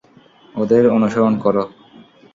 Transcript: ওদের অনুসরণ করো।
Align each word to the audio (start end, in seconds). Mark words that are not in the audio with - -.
ওদের 0.55 0.83
অনুসরণ 0.95 1.33
করো। 1.43 1.63